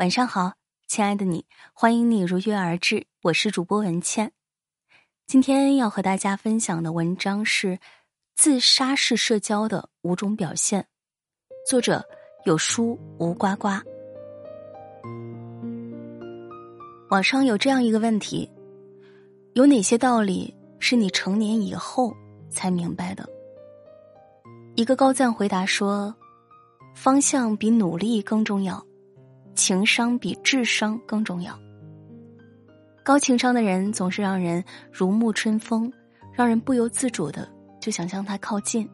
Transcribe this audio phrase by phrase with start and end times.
[0.00, 0.54] 晚上好，
[0.86, 4.32] 亲爱的你，欢迎你如约而至，我是主播文倩。
[5.26, 7.78] 今天要和大家分享的文章是
[8.34, 10.86] 自杀式社交的五种表现，
[11.68, 12.02] 作者
[12.46, 13.68] 有书无呱呱。
[17.10, 18.50] 网上有这样一个问题：
[19.52, 22.16] 有哪些道理是你成年以后
[22.48, 23.28] 才明白的？
[24.76, 26.16] 一个高赞回答说
[26.96, 28.82] ：“方向比努力更重要。”
[29.60, 31.54] 情商比智商更重要。
[33.04, 35.92] 高情商的人总是让人如沐春风，
[36.32, 37.46] 让人不由自主的
[37.78, 38.86] 就想向他靠近；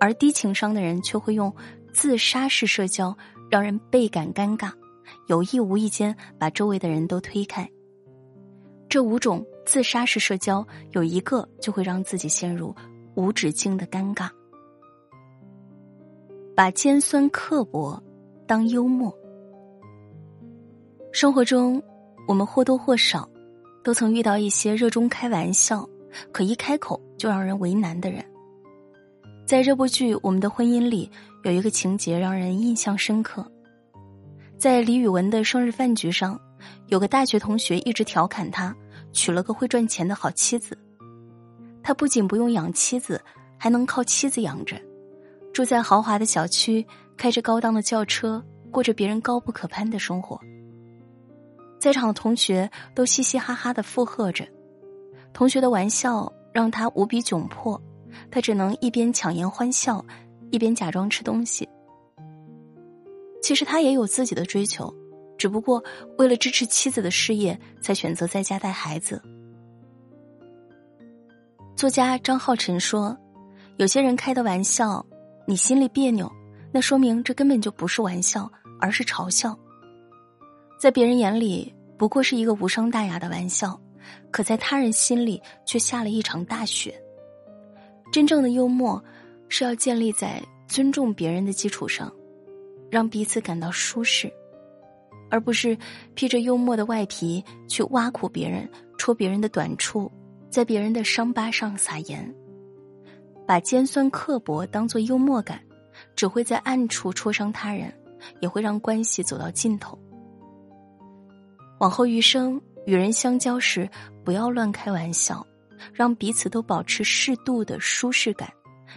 [0.00, 1.54] 而低情商的人却会用
[1.92, 3.14] 自杀式社交，
[3.50, 4.72] 让人倍感尴尬，
[5.26, 7.68] 有意无意间把周围的人都推开。
[8.88, 12.74] 这五种自杀式社交，有一个就会让自己陷入
[13.16, 14.30] 无止境的尴尬。
[16.56, 18.02] 把尖酸刻薄
[18.46, 19.14] 当幽默。
[21.10, 21.82] 生活中，
[22.26, 23.28] 我们或多或少
[23.82, 25.88] 都曾遇到一些热衷开玩笑，
[26.32, 28.24] 可一开口就让人为难的人。
[29.46, 31.10] 在这部剧《我们的婚姻》里，
[31.44, 33.50] 有一个情节让人印象深刻。
[34.58, 36.38] 在李宇文的生日饭局上，
[36.88, 38.74] 有个大学同学一直调侃他
[39.12, 40.76] 娶了个会赚钱的好妻子。
[41.82, 43.20] 他不仅不用养妻子，
[43.56, 44.76] 还能靠妻子养着，
[45.54, 50.38] 住在豪华的小区，开着高档的轿车，过着别人高不可攀的生活。
[51.78, 54.46] 在场的同学都嘻嘻哈哈的附和着，
[55.32, 57.80] 同学的玩笑让他无比窘迫，
[58.30, 60.04] 他只能一边强颜欢笑，
[60.50, 61.68] 一边假装吃东西。
[63.40, 64.92] 其实他也有自己的追求，
[65.38, 65.82] 只不过
[66.18, 69.22] 为了支持妻子的事业，才选择在家带孩子。
[71.76, 73.16] 作家张浩晨说
[73.78, 75.06] ：“有些人开的玩笑，
[75.46, 76.28] 你心里别扭，
[76.72, 79.56] 那说明这根本就不是玩笑，而是嘲笑。”
[80.78, 83.78] 在别人眼里不过是一个无伤大雅的玩笑，
[84.30, 86.94] 可在他人心里却下了一场大雪。
[88.12, 89.02] 真正的幽默
[89.48, 92.12] 是要建立在尊重别人的基础上，
[92.88, 94.32] 让彼此感到舒适，
[95.28, 95.76] 而不是
[96.14, 100.08] 披着幽默的外皮去挖苦别人、戳别人的短处，
[100.48, 102.32] 在别人的伤疤上撒盐。
[103.44, 105.60] 把尖酸刻薄当做幽默感，
[106.14, 107.92] 只会在暗处戳伤他人，
[108.40, 109.98] 也会让关系走到尽头。
[111.78, 113.88] 往后余生，与人相交时，
[114.24, 115.46] 不要乱开玩笑，
[115.92, 118.52] 让彼此都保持适度的舒适感，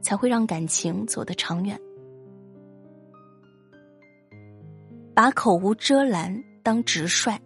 [0.00, 1.78] 才会让感情走得长远。
[5.14, 7.38] 把口无遮拦当直率。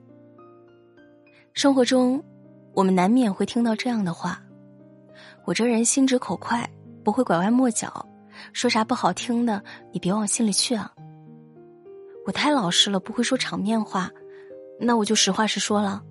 [1.52, 2.24] 生活中，
[2.72, 4.42] 我们难免会听到这样的话
[5.44, 6.66] ：“我这人心直口快，
[7.04, 8.08] 不会拐弯抹角，
[8.54, 9.62] 说啥不好听的，
[9.92, 10.90] 你别往心里去啊。”
[12.24, 14.10] 我太老实了，不会说场面话。
[14.80, 16.02] 那我就实话实说了，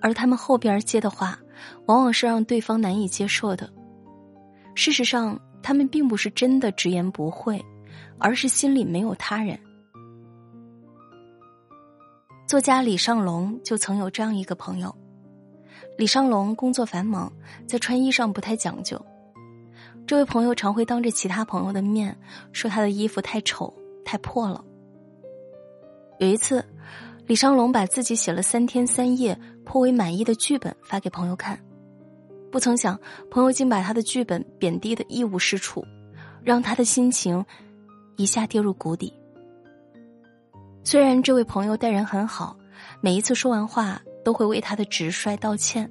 [0.00, 1.38] 而他们后边接的话，
[1.86, 3.70] 往往是让对方难以接受的。
[4.74, 7.62] 事实上，他们并不是真的直言不讳，
[8.18, 9.58] 而是心里没有他人。
[12.46, 14.94] 作家李尚龙就曾有这样一个朋友，
[15.98, 17.30] 李尚龙工作繁忙，
[17.66, 18.98] 在穿衣上不太讲究。
[20.06, 22.18] 这位朋友常会当着其他朋友的面
[22.52, 23.72] 说他的衣服太丑、
[24.02, 24.64] 太破了。
[26.18, 26.64] 有一次。
[27.28, 31.62] 李尚龙把自己写了三天三夜颇为满意的剧本发给朋友看，
[32.50, 32.98] 不曾想
[33.30, 35.84] 朋友竟把他的剧本贬低的一无是处，
[36.42, 37.44] 让他的心情
[38.16, 39.12] 一下跌入谷底。
[40.82, 42.56] 虽然这位朋友待人很好，
[43.02, 45.90] 每一次说完话都会为他的直率道歉，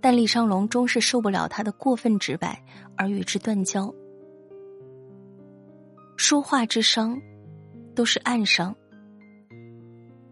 [0.00, 2.60] 但李尚龙终是受不了他的过分直白，
[2.96, 3.94] 而与之断交。
[6.16, 7.16] 说话之伤，
[7.94, 8.74] 都是暗伤。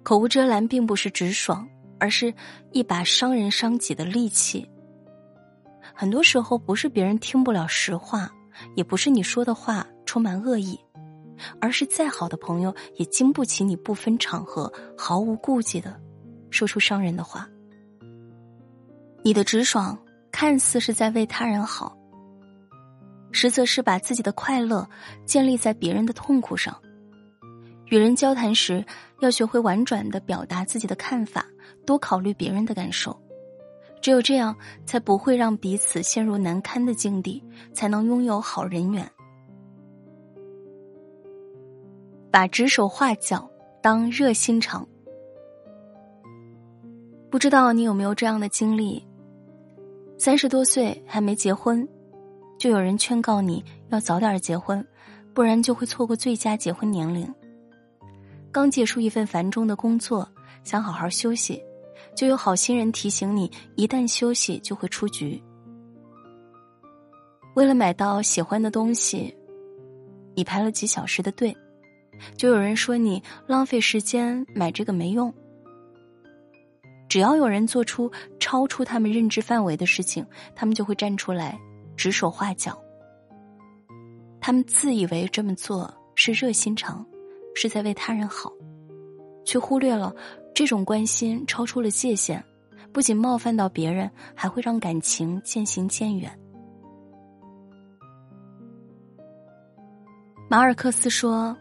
[0.06, 1.68] 口无遮拦并不是直爽，
[1.98, 2.32] 而是
[2.70, 4.64] 一把伤人伤己的利器。
[5.92, 8.30] 很多时候不是别人听不了实话，
[8.76, 10.78] 也不是你说的话充满恶意，
[11.60, 16.00] 而是再好的朋友也经不起你不分场合、毫无顾忌的
[16.50, 17.48] 说出伤人的话。
[19.24, 19.98] 你的直爽
[20.30, 21.98] 看似是在为他人好，
[23.32, 24.88] 实则是把自己的快乐
[25.24, 26.80] 建立在别人的痛苦上。
[27.86, 28.84] 与人交谈时，
[29.20, 31.46] 要学会婉转的表达自己的看法，
[31.84, 33.16] 多考虑别人的感受。
[34.02, 34.54] 只有这样，
[34.84, 37.42] 才不会让彼此陷入难堪的境地，
[37.72, 39.08] 才能拥有好人缘。
[42.30, 43.48] 把指手画脚
[43.80, 44.86] 当热心肠。
[47.30, 49.04] 不知道你有没有这样的经历？
[50.18, 51.86] 三十多岁还没结婚，
[52.58, 54.86] 就有人劝告你要早点结婚，
[55.34, 57.32] 不然就会错过最佳结婚年龄。
[58.56, 60.26] 刚结束一份繁重的工作，
[60.64, 61.62] 想好好休息，
[62.14, 65.38] 就有好心人提醒你，一旦休息就会出局。
[67.54, 69.36] 为了买到喜欢的东西，
[70.34, 71.54] 你排了几小时的队，
[72.38, 75.30] 就有人说你浪费时间买这个没用。
[77.10, 78.10] 只要有人做出
[78.40, 81.60] 超出他们认知范围的事情，他们就会站出来
[81.94, 82.82] 指手画脚。
[84.40, 87.06] 他们自以为这么做是热心肠，
[87.56, 88.52] 是在为他人好，
[89.42, 90.14] 却忽略了
[90.54, 92.44] 这种关心超出了界限，
[92.92, 96.30] 不仅冒犯到别人，还会让感情渐行渐远。
[100.50, 101.56] 马尔克斯说：“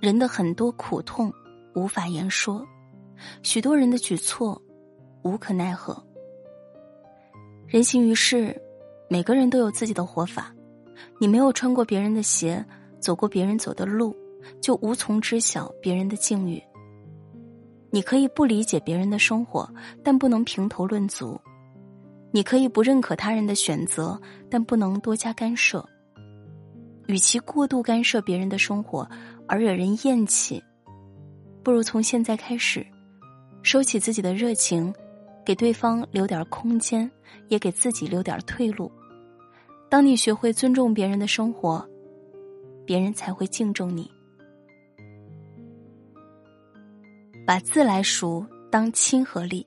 [0.00, 1.30] 人的很多苦痛
[1.74, 2.66] 无法言说，
[3.42, 4.60] 许多人的举措
[5.22, 6.02] 无可奈何。
[7.66, 8.58] 人行于世，
[9.10, 10.54] 每个人都有自己的活法。
[11.20, 12.64] 你没有穿过别人的鞋，
[12.98, 14.16] 走过别人走的路，
[14.60, 16.62] 就无从知晓别人的境遇。
[17.90, 19.68] 你可以不理解别人的生活，
[20.02, 21.38] 但不能评头论足；
[22.30, 25.86] 你可以不认可他人的选择，但不能多加干涉。”
[27.08, 29.06] 与其过度干涉别人的生活
[29.46, 30.62] 而惹人厌弃，
[31.62, 32.86] 不如从现在开始，
[33.62, 34.94] 收起自己的热情，
[35.44, 37.10] 给对方留点空间，
[37.48, 38.90] 也给自己留点退路。
[39.90, 41.86] 当你学会尊重别人的生活，
[42.86, 44.10] 别人才会敬重你。
[47.46, 49.66] 把自来熟当亲和力。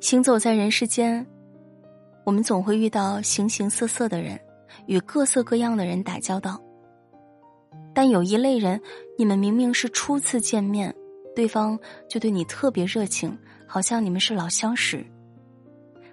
[0.00, 1.26] 行走在人世间，
[2.24, 4.38] 我们总会遇到形形色色的人。
[4.86, 6.60] 与各色各样的人打交道，
[7.94, 8.78] 但有一类人，
[9.16, 10.92] 你们明明是初次见面，
[11.34, 11.78] 对方
[12.08, 15.06] 就对你特别热情，好像你们是老相识。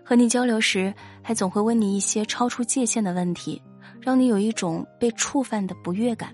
[0.05, 0.93] 和你交流时，
[1.23, 3.61] 还总会问你一些超出界限的问题，
[3.99, 6.33] 让你有一种被触犯的不悦感。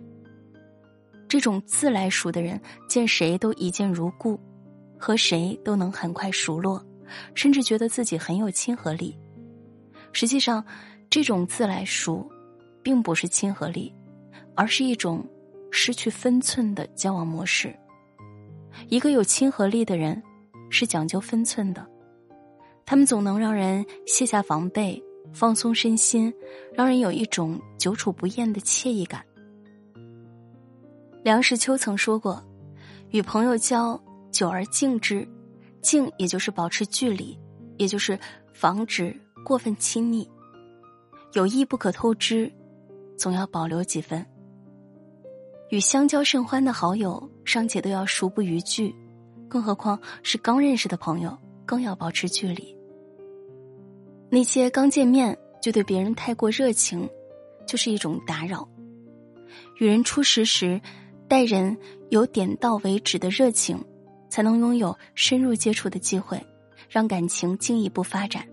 [1.28, 4.40] 这种自来熟的人，见谁都一见如故，
[4.98, 6.84] 和谁都能很快熟络，
[7.36, 9.18] 甚至觉得自己很有亲和力。
[10.12, 10.64] 实际上。
[11.10, 12.30] 这种自来熟，
[12.84, 13.96] 并不是亲和力，
[14.56, 15.26] 而是一种
[15.72, 17.74] 失去分寸的交往模式。
[18.90, 20.22] 一个有亲和力的人，
[20.70, 21.88] 是讲究分寸的，
[22.86, 25.02] 他们总能让人卸下防备，
[25.32, 26.32] 放松身心，
[26.74, 29.24] 让人有一种久处不厌的惬意感。
[31.28, 32.42] 梁实秋曾说过
[33.12, 34.02] ：“与朋友交，
[34.32, 35.28] 久而敬之，
[35.82, 37.38] 敬也就是保持距离，
[37.76, 38.18] 也就是
[38.54, 39.14] 防止
[39.44, 40.26] 过分亲密。”
[41.36, 42.50] 友谊不可透支，
[43.18, 44.26] 总要保留几分。
[45.70, 48.96] 与相交甚欢的好友，尚且都要熟不逾矩，
[49.50, 52.74] 更何况是刚认识的朋友，更要保持距离。
[54.30, 57.06] 那些刚见面就对别人太过热情，
[57.66, 58.66] 就是一种打扰。
[59.76, 60.80] 与人初识时，
[61.28, 61.78] 待人
[62.10, 63.84] 有点到为止的热情，
[64.30, 66.42] 才能拥有深入接触的机会，
[66.90, 68.48] 让感情进一步发展。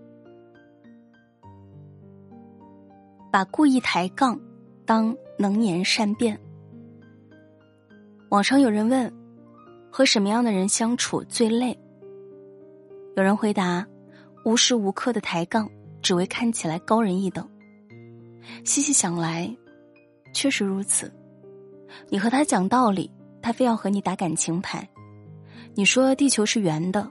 [3.31, 4.39] 把故意抬杠
[4.85, 6.39] 当能言善辩。
[8.29, 9.11] 网上有人问：
[9.89, 11.77] 和什么样的人相处最累？
[13.15, 13.87] 有人回答：
[14.43, 15.69] 无时无刻的抬杠，
[16.01, 17.49] 只为看起来高人一等。
[18.63, 19.53] 细细想来，
[20.33, 21.11] 确实如此。
[22.09, 23.11] 你和他讲道理，
[23.41, 24.79] 他非要和你打感情牌；
[25.73, 27.09] 你说地球是圆的，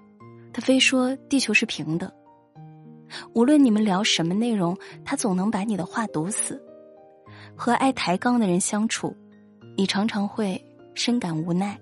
[0.53, 2.13] 他非说地球是平的。
[3.33, 6.61] 无论你们聊什么内容，他总能把你的话堵死。
[7.57, 9.17] 和爱抬杠的人相处，
[9.77, 10.61] 你常常会
[10.95, 11.79] 深感无奈。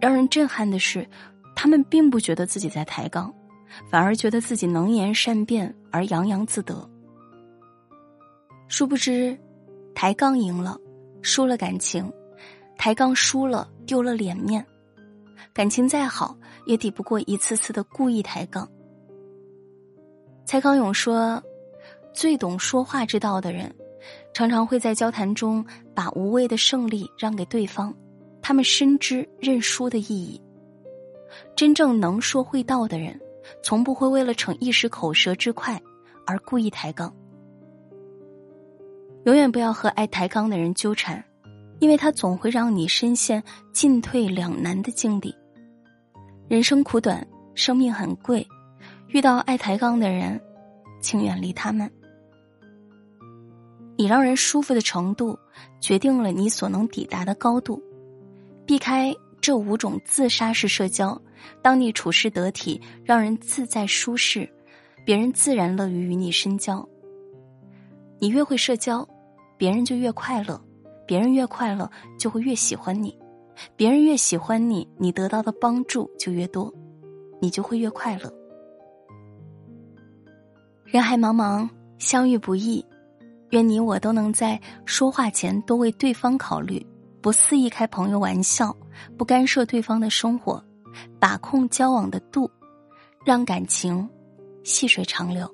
[0.00, 1.08] 让人震撼的是，
[1.54, 3.32] 他们并不觉得自己在抬杠，
[3.88, 6.88] 反而觉得自己能言善辩而洋洋自得。
[8.68, 9.38] 殊不知，
[9.94, 10.76] 抬杠赢了，
[11.22, 12.04] 输了感情；
[12.76, 14.64] 抬杠输了，丢了脸面。
[15.52, 18.68] 感情再好，也抵不过一次次的故意抬杠。
[20.44, 21.42] 蔡康永说
[22.14, 23.74] ：“最懂说话之道的人，
[24.32, 27.94] 常常会在交谈中把无谓的胜利让给对方。
[28.42, 30.40] 他们深知认输的意义。
[31.56, 33.20] 真正能说会道的人，
[33.62, 35.80] 从不会为了逞一时口舌之快
[36.24, 37.12] 而故意抬杠。
[39.26, 41.22] 永远不要和爱抬杠的人纠缠，
[41.80, 43.42] 因为他总会让你深陷
[43.72, 45.34] 进退两难的境地。
[46.46, 48.46] 人生苦短，生命很贵。”
[49.10, 50.40] 遇到爱抬杠的人，
[51.00, 51.90] 请远离他们。
[53.96, 55.36] 你让人舒服的程度，
[55.80, 57.82] 决定了你所能抵达的高度。
[58.64, 61.20] 避开这五种自杀式社交，
[61.62, 64.48] 当你处事得体，让人自在舒适，
[65.04, 66.88] 别人自然乐于与你深交。
[68.18, 69.06] 你越会社交，
[69.56, 70.60] 别人就越快乐；
[71.06, 73.16] 别人越快乐，就会越喜欢你。
[73.74, 76.72] 别人越喜欢你，你得到的帮助就越多，
[77.40, 78.32] 你就会越快乐。
[80.84, 82.84] 人海茫茫，相遇不易，
[83.50, 86.86] 愿你我都能在说话前多为对方考虑，
[87.22, 88.76] 不肆意开朋友玩笑，
[89.16, 90.62] 不干涉对方的生活，
[91.18, 92.50] 把控交往的度，
[93.24, 94.06] 让感情
[94.62, 95.50] 细水长流。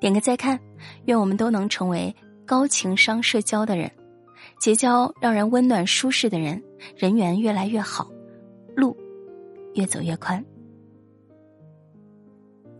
[0.00, 0.58] 点个再看，
[1.04, 2.14] 愿我们都能成为
[2.46, 3.90] 高情商社交的人。
[4.58, 6.62] 结交让人温暖舒适的人，
[6.96, 8.10] 人缘越来越好，
[8.74, 8.96] 路
[9.74, 10.42] 越走越宽。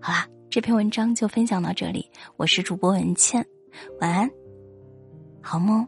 [0.00, 3.46] 好啦，这篇文章就分享到这里，我是主播文倩，
[4.00, 4.30] 晚安，
[5.42, 5.86] 好梦。